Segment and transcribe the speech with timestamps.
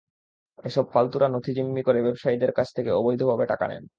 [0.63, 3.83] এসব ফালতুরা নথি জিম্মি করে ব্যবসায়ীদের কাছ থেকে অবৈধভাবে টাকা নেন।